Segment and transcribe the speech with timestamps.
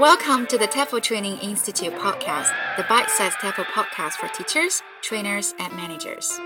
[0.00, 5.52] Welcome to the TEFL Training Institute podcast, the bite sized TEFL podcast for teachers, trainers,
[5.58, 6.38] and managers.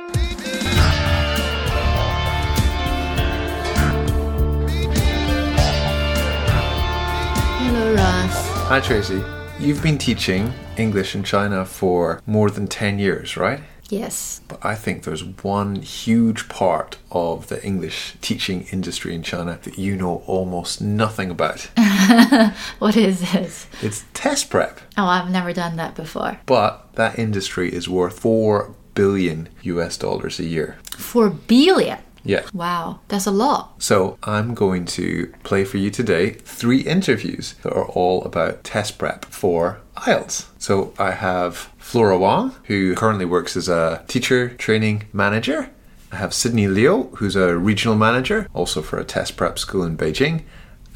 [7.61, 8.49] Hello, Ross.
[8.67, 9.23] Hi, Tracy.
[9.61, 13.61] You've been teaching English in China for more than 10 years, right?
[13.91, 14.41] Yes.
[14.49, 19.79] But I think there's one huge part of the English teaching industry in China that
[19.79, 21.69] you know almost nothing about.
[22.79, 23.67] What is this?
[23.83, 24.81] it's test prep.
[24.97, 26.39] Oh, I've never done that before.
[26.47, 30.79] But that industry is worth 4 billion US dollars a year.
[30.97, 31.99] Four billion.
[32.25, 32.47] Yeah.
[32.53, 33.83] Wow, that's a lot.
[33.83, 38.99] So I'm going to play for you today three interviews that are all about test
[38.99, 40.47] prep for IELTS.
[40.59, 45.71] So I have Flora Wang, who currently works as a teacher training manager.
[46.11, 49.97] I have Sydney Liu, who's a regional manager, also for a test prep school in
[49.97, 50.45] Beijing.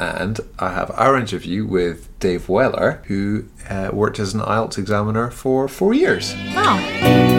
[0.01, 5.31] And I have our interview with Dave Weller, who uh, worked as an IELTS examiner
[5.31, 6.35] for four years.
[6.55, 7.38] Wow.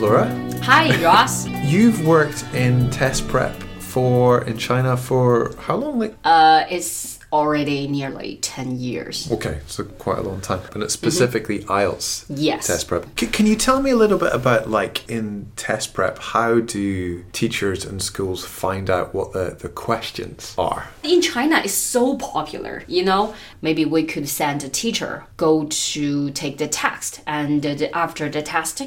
[0.00, 0.28] Flora.
[0.62, 1.46] Hi, Ross.
[1.46, 5.98] You've worked in test prep for in China for how long?
[5.98, 9.30] Like uh, it's already nearly 10 years.
[9.30, 10.62] Okay, so quite a long time.
[10.72, 12.66] And it's specifically IELTS Yes.
[12.66, 13.06] test prep.
[13.20, 17.22] C- can you tell me a little bit about, like, in test prep, how do
[17.32, 20.88] teachers and schools find out what the, the questions are?
[21.04, 22.82] In China, it's so popular.
[22.88, 27.94] You know, maybe we could send a teacher go to take the test, and the-
[27.94, 28.82] after the test,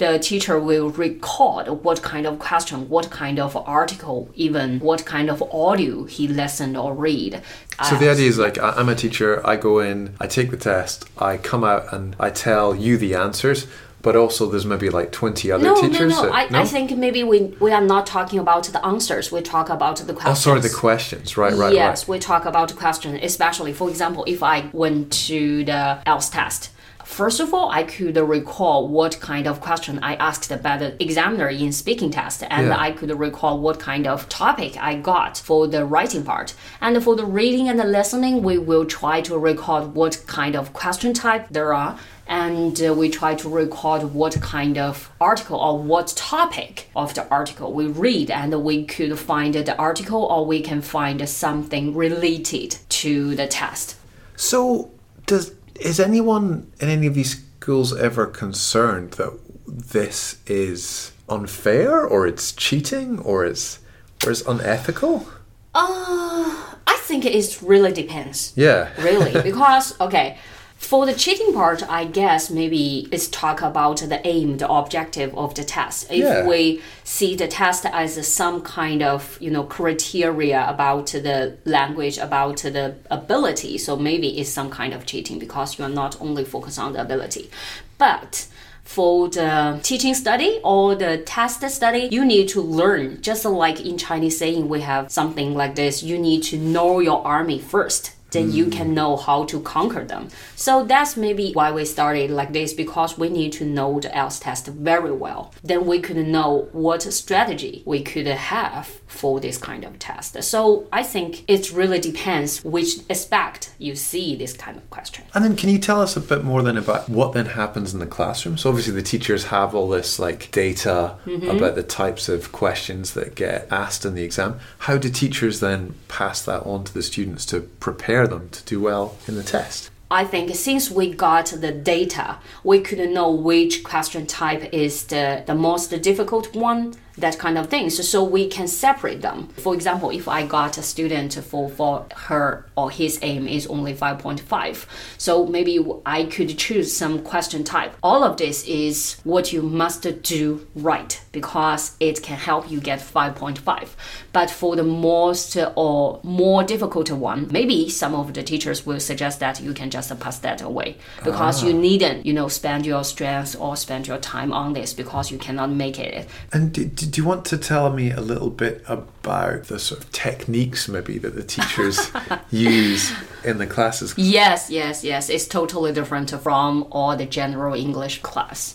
[0.00, 5.28] the teacher will record what kind of question, what kind of article, even what kind
[5.28, 7.42] of audio he listened or read.
[7.86, 10.56] So the uh, idea is like, I'm a teacher, I go in, I take the
[10.56, 13.66] test, I come out and I tell you the answers,
[14.00, 16.12] but also there's maybe like 20 other no, no, teachers.
[16.14, 19.30] no, that- I, I think maybe we, we are not talking about the answers.
[19.30, 20.38] We talk about the questions.
[20.38, 21.36] Oh, sorry, the questions.
[21.36, 22.08] Right, right, yes, right.
[22.08, 26.70] we talk about the question, especially, for example, if I went to the IELTS test.
[27.10, 31.48] First of all, I could recall what kind of question I asked by the examiner
[31.48, 32.78] in speaking test, and Yeah.
[32.78, 36.54] I could recall what kind of topic I got for the writing part.
[36.80, 40.72] And for the reading and the listening, we will try to record what kind of
[40.72, 41.96] question type there are,
[42.28, 47.28] and uh, we try to record what kind of article or what topic of the
[47.28, 52.76] article we read, and we could find the article or we can find something related
[53.00, 53.96] to the test.
[54.36, 54.92] So,
[55.26, 62.26] does is anyone in any of these schools ever concerned that this is unfair, or
[62.26, 63.78] it's cheating, or it's
[64.24, 65.26] or it's unethical?
[65.74, 68.52] Uh, I think it really depends.
[68.56, 68.90] Yeah.
[69.02, 70.38] really because okay
[70.80, 75.54] for the cheating part i guess maybe it's talk about the aim the objective of
[75.54, 76.46] the test if Yeah.
[76.48, 82.56] we see the test as some kind of you know criteria about the language about
[82.56, 86.78] the ability so maybe it's some kind of cheating because you are not only focused
[86.78, 87.50] on the ability
[87.98, 88.46] but
[88.82, 93.22] for the teaching study or the test study, you need to learn.
[93.22, 97.24] Just like in Chinese saying, we have something like this you need to know your
[97.24, 98.12] army first.
[98.30, 98.72] Then you mm.
[98.72, 100.28] can know how to conquer them.
[100.56, 104.42] So that's maybe why we started like this because we need to know the IELTS
[104.42, 105.52] test very well.
[105.62, 110.42] Then we could know what strategy we could have for this kind of test.
[110.42, 115.24] So I think it really depends which aspect you see this kind of question.
[115.34, 118.00] And then, can you tell us a bit more then about what then happens in
[118.00, 118.56] the classroom?
[118.56, 121.48] So obviously, the teachers have all this like data mm-hmm.
[121.48, 124.60] about the types of questions that get asked in the exam.
[124.78, 128.80] How do teachers then pass that on to the students to prepare them to do
[128.80, 129.90] well in the test?
[130.12, 135.44] I think since we got the data, we could know which question type is the,
[135.46, 138.08] the most difficult one, that kind of things.
[138.08, 139.48] So we can separate them.
[139.48, 143.94] For example, if I got a student for, for her or his aim is only
[143.94, 144.86] 5.5,
[145.18, 147.94] so maybe I could choose some question type.
[148.02, 153.00] All of this is what you must do right because it can help you get
[153.00, 153.88] 5.5.
[154.32, 159.40] But for the most or more difficult one, maybe some of the teachers will suggest
[159.40, 161.80] that you can just pass that away because you ah.
[161.80, 165.70] needn't, you know, spend your strength or spend your time on this because you cannot
[165.70, 166.28] make it.
[166.52, 170.12] And do, do you want to tell me a little bit about the sort of
[170.12, 172.10] techniques maybe that the teachers
[172.50, 173.12] use
[173.44, 174.14] in the classes?
[174.16, 175.28] Yes, yes, yes.
[175.28, 178.74] It's totally different from all the general English class.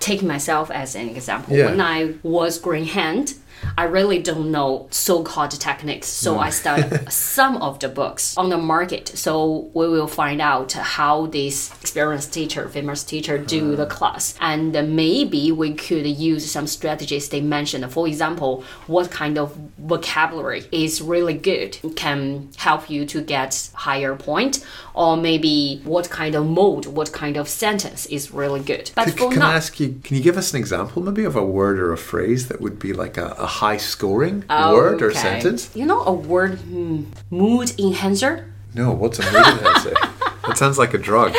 [0.00, 1.56] take myself as an example.
[1.56, 1.66] Yeah.
[1.66, 3.34] When I was green hand,
[3.76, 6.08] I really don't know so-called techniques.
[6.08, 9.08] So I studied some of the books on the market.
[9.08, 13.76] So we will find out how this experienced teacher, famous teacher, do uh-huh.
[13.76, 17.90] the class, and maybe we could use some strategies they mentioned.
[17.92, 24.14] For example, what kind of vocabulary is really good can help you to get higher
[24.14, 24.64] point,
[24.94, 28.90] or maybe what kind of mode, what kind of sentence is really good.
[28.94, 31.44] But can now, I ask you, can you give us an example maybe of a
[31.44, 35.70] word or a phrase that would be like a, a high scoring word or sentence?
[35.74, 38.52] You know a word hmm, mood enhancer?
[38.74, 39.94] No, what's a mood enhancer?
[40.48, 41.34] It sounds like a drug.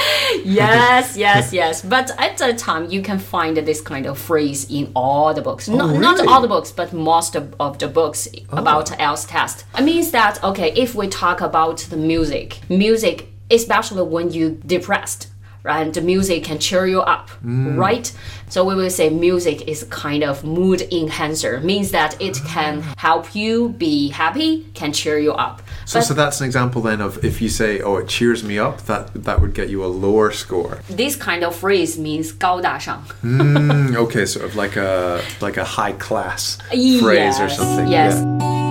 [0.46, 1.82] yes, yes, yes.
[1.82, 5.68] But at the time, you can find this kind of phrase in all the books.
[5.68, 6.28] not, not really?
[6.28, 9.66] all the books, but most of, of the books about IELTS test.
[9.78, 15.28] It means that, okay, if we talk about the music, music, especially when you're depressed,
[15.65, 18.11] right, the music can cheer you up, right?
[18.49, 23.35] So we will say music is kind of mood enhancer, means that it can help
[23.35, 25.61] you be happy, can cheer you up.
[25.85, 28.83] So, so that's an example then of if you say, "Oh, it cheers me up,"
[28.87, 30.81] that that would get you a lower score.
[30.89, 33.03] This kind of phrase means 高大上.
[33.25, 37.89] Mm, okay, sort of like a like a high class phrase or Yes, something.
[37.89, 38.15] yes.
[38.21, 38.62] Yeah.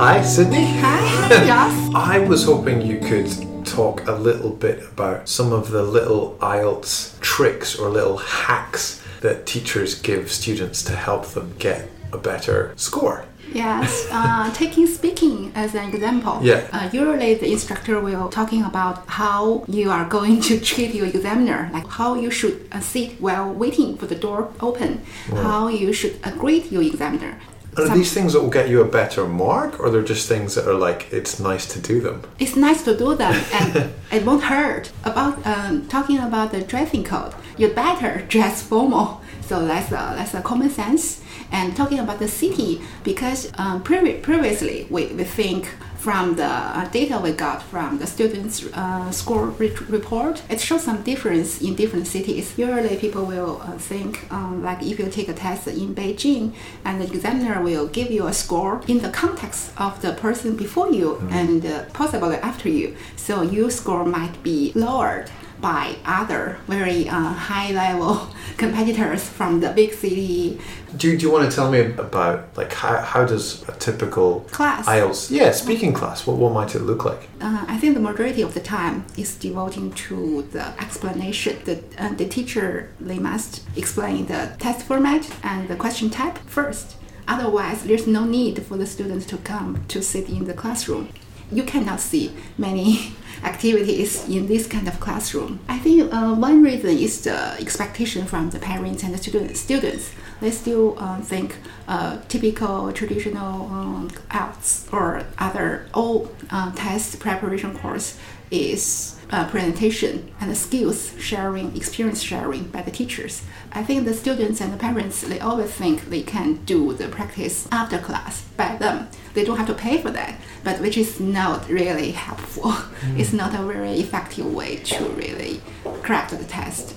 [0.00, 0.64] Hi, Sydney.
[0.80, 1.94] Hi, Joss.
[1.94, 7.20] I was hoping you could talk a little bit about some of the little IELTS
[7.20, 13.26] tricks or little hacks that teachers give students to help them get a better score.
[13.52, 16.40] Yes, uh, taking speaking as an example.
[16.42, 16.66] Yeah.
[16.72, 21.68] Uh, usually the instructor will talking about how you are going to treat your examiner,
[21.74, 26.22] like how you should uh, sit while waiting for the door open, how you should
[26.38, 27.38] greet your examiner.
[27.80, 30.66] Are these things that will get you a better mark, or they're just things that
[30.66, 32.22] are like it's nice to do them?
[32.38, 34.90] it's nice to do them and it won't hurt.
[35.04, 39.20] About um, talking about the dressing code, you better dress formal.
[39.42, 41.22] So that's a, that's a common sense.
[41.52, 45.68] And talking about the city, because um, previ- previously we, we think
[46.00, 50.82] from the uh, data we got from the students' uh, score re- report, it shows
[50.84, 52.56] some difference in different cities.
[52.56, 56.54] Usually people will uh, think um, like if you take a test in Beijing
[56.86, 60.90] and the examiner will give you a score in the context of the person before
[60.90, 62.96] you and uh, possibly after you.
[63.16, 69.70] So your score might be lowered by other very uh, high level competitors from the
[69.70, 70.58] big city
[70.96, 74.40] Do you, do you want to tell me about like how, how does a typical
[74.50, 74.86] Class.
[74.86, 77.28] IELTS yeah speaking class what what might it look like?
[77.40, 81.56] Uh, I think the majority of the time is devoting to the explanation.
[81.64, 86.96] The, uh, the teacher they must explain the test format and the question type first.
[87.28, 91.08] Otherwise, there's no need for the students to come to sit in the classroom.
[91.52, 93.12] You cannot see many
[93.42, 95.60] activities in this kind of classroom.
[95.68, 100.12] I think uh, one reason is the expectation from the parents and the student, students.
[100.40, 101.56] They still uh, think
[101.86, 108.18] uh, typical traditional um, IELTS or other all uh, test preparation course
[108.50, 113.42] is uh, presentation and skills sharing, experience sharing by the teachers.
[113.72, 117.68] I think the students and the parents they always think they can do the practice
[117.70, 119.08] after class by them.
[119.34, 122.74] They don't have to pay for that, but which is not really helpful.
[123.16, 125.60] It's not a very effective way to really
[126.02, 126.94] crack the test.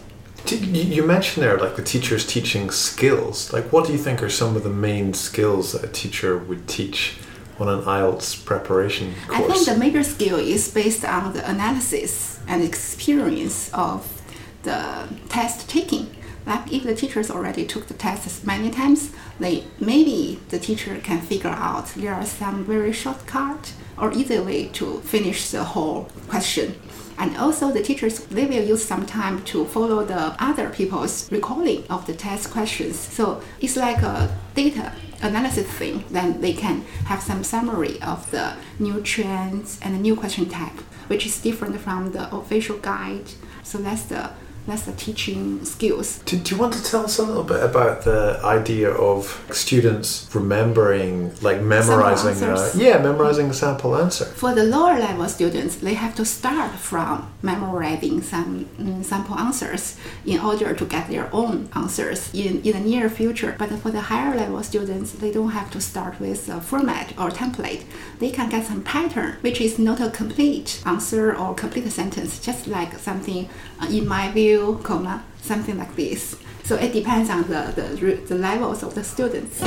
[0.51, 3.53] You mentioned there like the teachers teaching skills.
[3.53, 6.67] Like what do you think are some of the main skills that a teacher would
[6.67, 7.15] teach
[7.59, 9.39] on an IELTS preparation course?
[9.39, 14.21] I think the major skill is based on the analysis and experience of
[14.63, 16.07] the test taking.
[16.45, 21.21] Like if the teachers already took the tests many times, they maybe the teacher can
[21.21, 26.75] figure out there are some very shortcut or easy way to finish the whole question.
[27.17, 31.85] And also the teachers they will use some time to follow the other people's recording
[31.89, 32.97] of the test questions.
[32.97, 38.55] So it's like a data analysis thing, then they can have some summary of the
[38.79, 43.31] new trends and the new question type, which is different from the official guide.
[43.63, 44.31] So that's the
[44.67, 46.19] that's the teaching skills.
[46.25, 50.29] Do, do you want to tell us a little bit about the idea of students
[50.33, 52.81] remembering, like memorizing, uh, answers.
[52.81, 54.25] yeah, memorizing a sample answer?
[54.25, 59.97] For the lower level students, they have to start from memorizing some mm, sample answers
[60.25, 63.55] in order to get their own answers in, in the near future.
[63.59, 67.29] But for the higher level students, they don't have to start with a format or
[67.29, 67.83] template.
[68.19, 72.67] They can get some pattern, which is not a complete answer or complete sentence, just
[72.67, 73.49] like something
[73.81, 76.37] uh, in my view, still coma, something like this.
[76.63, 79.57] So it depends on the, the, the levels of the students.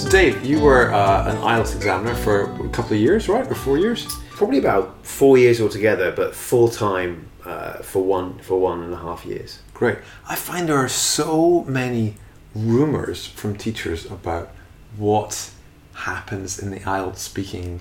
[0.00, 3.54] So Dave, you were uh, an IELTS examiner for a couple of years, right, or
[3.54, 4.06] four years?
[4.30, 8.96] Probably about four years altogether, but full time uh, for one for one and a
[8.96, 9.58] half years.
[9.74, 9.98] Great.
[10.26, 12.14] I find there are so many
[12.54, 14.50] rumors from teachers about
[14.96, 15.50] what
[15.94, 17.80] happens in the IELTS speaking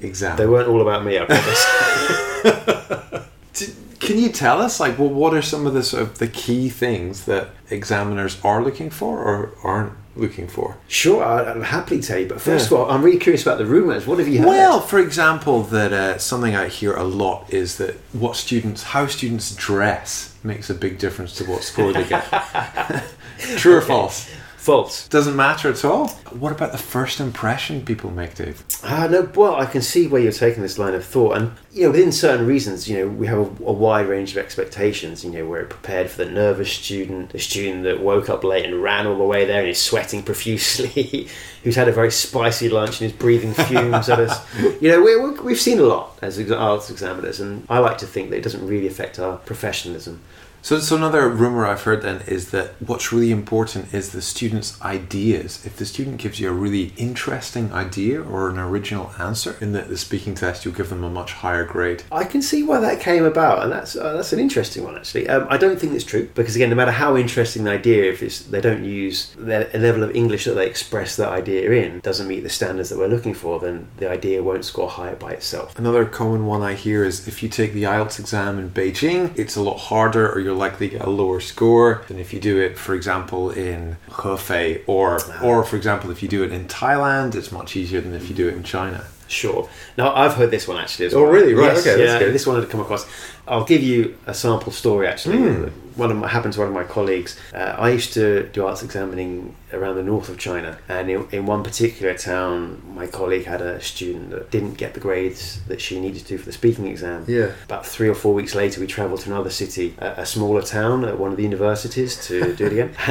[0.00, 0.36] exam.
[0.36, 1.66] They weren't all about me, I promise.
[4.00, 6.68] Can you tell us, like, well, what are some of the sort of the key
[6.70, 10.78] things that examiners are looking for or aren't looking for?
[10.88, 12.26] sure, I'll happily tell you.
[12.26, 12.78] But first Yeah.
[12.78, 14.06] of all, I'm really curious about the rumours.
[14.06, 14.48] What have you heard?
[14.48, 19.06] Well, for example, that uh, something I hear a lot is that what students, how
[19.06, 22.24] students dress, makes a big difference to what score they get.
[23.56, 24.28] True or false?
[24.60, 25.08] False.
[25.08, 26.08] Doesn't matter at all.
[26.38, 28.62] What about the first impression people make, Dave?
[28.82, 31.84] Uh, no, well, I can see where you're taking this line of thought, and you
[31.84, 35.24] know, within certain reasons, you know, we have a, a wide range of expectations.
[35.24, 38.82] You know, we're prepared for the nervous student, the student that woke up late and
[38.82, 41.28] ran all the way there and is sweating profusely,
[41.64, 44.46] who's had a very spicy lunch and is breathing fumes at us.
[44.80, 47.98] You know, we, we, we've seen a lot as ex- IELTS examiners, and I like
[47.98, 50.20] to think that it doesn't really affect our professionalism.
[50.62, 54.80] So, so another rumor I've heard then is that what's really important is the student's
[54.82, 55.64] ideas.
[55.64, 59.82] If the student gives you a really interesting idea or an original answer in the,
[59.82, 62.02] the speaking test, you'll give them a much higher grade.
[62.12, 65.28] I can see why that came about, and that's uh, that's an interesting one actually.
[65.28, 68.22] Um, I don't think it's true because again, no matter how interesting the idea, if
[68.22, 72.28] it's, they don't use the level of English that they express that idea in doesn't
[72.28, 75.78] meet the standards that we're looking for, then the idea won't score higher by itself.
[75.78, 79.56] Another common one I hear is if you take the IELTS exam in Beijing, it's
[79.56, 82.58] a lot harder or you're likely to get a lower score than if you do
[82.60, 87.34] it, for example, in Hefei or, or for example, if you do it in Thailand,
[87.34, 89.04] it's much easier than if you do it in China.
[89.28, 89.68] Sure.
[89.96, 91.22] Now I've heard this one actually as well.
[91.22, 91.34] Oh, well.
[91.34, 91.54] really?
[91.54, 93.06] Right, Yes, okay, Yeah, this one had come across.
[93.46, 95.38] I'll give you a sample story actually.
[95.38, 95.68] Hmm.
[96.00, 97.38] One of my, happened to one of my colleagues.
[97.52, 101.44] Uh, I used to do IELTS examining around the north of China, and in, in
[101.44, 106.00] one particular town, my colleague had a student that didn't get the grades that she
[106.00, 107.26] needed to for the speaking exam.
[107.28, 107.50] Yeah.
[107.64, 111.04] About three or four weeks later, we travelled to another city, a, a smaller town,
[111.04, 112.92] at one of the universities, to do it again.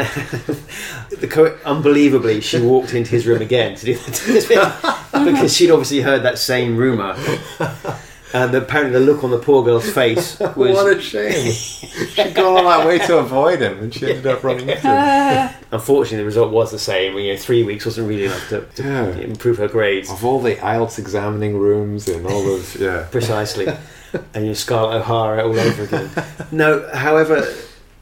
[1.12, 4.48] the co- unbelievably, she walked into his room again to do the test
[5.26, 7.16] because she'd obviously heard that same rumour.
[8.32, 11.52] And apparently, the look on the poor girl's face was what a shame.
[11.52, 15.50] She'd gone all that way to avoid him and she ended up running into him.
[15.72, 17.18] Unfortunately, the result was the same.
[17.18, 19.08] You know, three weeks wasn't really enough to, to Yeah.
[19.18, 20.12] improve her grades.
[20.12, 23.08] Of all the IELTS examining rooms and all those, yeah.
[23.10, 23.68] Precisely.
[24.34, 26.10] and you Scarlett O'Hara all over again.
[26.52, 27.48] No, however,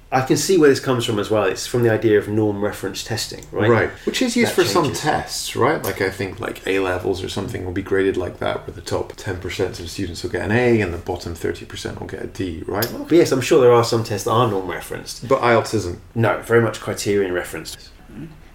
[0.09, 1.43] I can see where this comes from as well.
[1.43, 3.69] It's from the idea of norm reference testing, right?
[3.69, 3.89] Right.
[4.05, 5.83] Which is used That for some tests, right?
[5.83, 8.81] Like I think like A levels or something will be graded like that, where the
[8.81, 12.27] top 10% of students will get an A and the bottom 30% will get a
[12.27, 12.87] D, right?
[12.97, 15.27] But yes, I'm sure there are some tests that are norm referenced.
[15.27, 15.99] But IELTS isn't.
[16.15, 17.89] No, very much criterion referenced.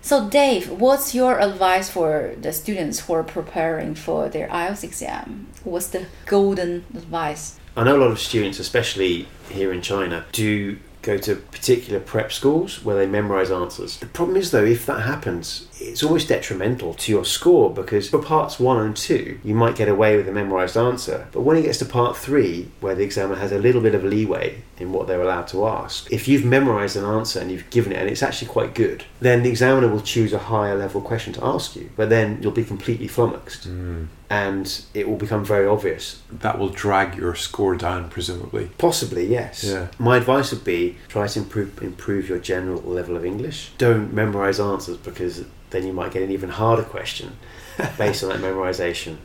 [0.01, 5.47] So, Dave, what's your advice for the students who are preparing for their IELTS exam?
[5.63, 7.61] What's the golden advice?
[7.77, 12.33] I know a lot of students, especially here in China, do go to particular prep
[12.33, 13.99] schools where they memorize answers.
[13.99, 18.23] The problem is, though, if that happens, it's almost detrimental to your score because for
[18.23, 21.27] parts one and two, you might get away with a memorized answer.
[21.33, 24.05] But when it gets to part three, where the examiner has a little bit of
[24.05, 27.93] leeway in what they're allowed to ask, if you've memorized an answer and you've given
[27.93, 31.33] it and it's actually quite good, then the examiner will choose a higher level question
[31.35, 31.91] to ask you.
[31.97, 33.65] But then you'll be completely flummoxed.
[33.65, 34.05] Hmm.
[34.31, 38.71] And it will become very obvious That will drag your score down, presumably.
[38.79, 39.63] Possibly, yes.
[39.63, 39.89] Yeah.
[39.99, 43.73] My advice would be try to improve improve your general level of English.
[43.77, 47.37] Don't memorize answers because then you might get an even harder question
[47.99, 49.17] based on that memorization.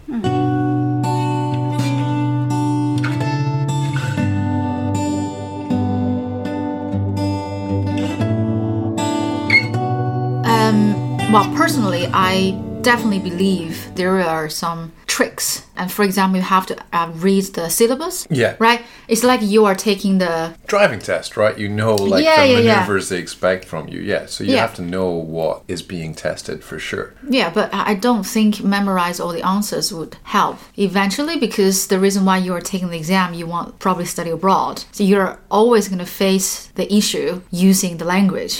[10.45, 12.51] Um, well, personally, I
[12.81, 15.65] definitely believe there are some tricks.
[15.75, 18.27] And for example, you have to uh, read the syllabus.
[18.29, 18.53] Yeah.
[18.59, 18.81] Right?
[19.07, 20.33] It's like you are taking the.
[20.67, 21.57] Driving test, right?
[21.63, 22.75] You know, like Yeah, the yeah, yeah.
[22.75, 23.99] maneuvers they expect from you.
[24.13, 24.23] Yeah.
[24.27, 24.61] So you Yeah.
[24.65, 27.07] have to know what is being tested for sure.
[27.37, 30.57] Yeah, but I I don't think memorize all the answers would help
[30.87, 34.75] eventually because the reason why you are taking the exam, you want probably study abroad.
[34.91, 37.29] So you're always going to face the issue
[37.69, 38.55] using the language.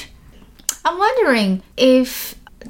[0.86, 2.10] I'm wondering if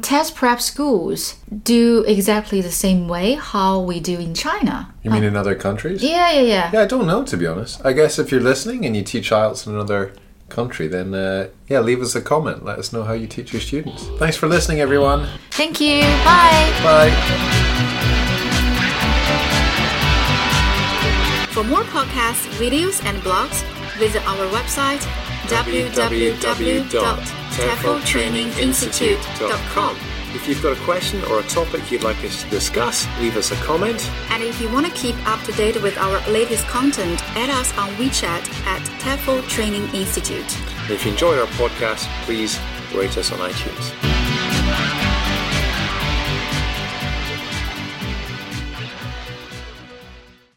[0.02, 4.94] test prep schools do exactly the same way how we do in China.
[5.04, 6.04] You mean in other countries?
[6.04, 6.72] Yeah, yeah, yeah.
[6.74, 7.86] Yeah, I don't know to be honest.
[7.86, 10.14] I guess if you're listening and you teach IELTS in another
[10.50, 12.64] country, then uh, yeah, leave us a comment.
[12.64, 14.08] Let us know how you teach your students.
[14.18, 15.28] Thanks for listening, everyone.
[15.52, 16.02] Thank you.
[16.02, 16.72] Bye.
[16.84, 17.12] Bye.
[21.52, 23.64] For more podcasts, videos, and blogs,
[23.98, 25.02] visit our website
[27.58, 29.98] www.tefltraininginstitute.com.
[30.36, 33.52] If you've got a question or a topic you'd like us to discuss, leave us
[33.52, 34.08] a comment.
[34.30, 37.76] And if you want to keep up to date with our latest content, add us
[37.78, 40.60] on WeChat at TEFL Training Institute.
[40.82, 42.60] And if you enjoyed our podcast, please
[42.94, 44.17] rate us on iTunes.